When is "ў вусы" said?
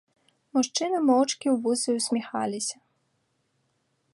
1.53-1.89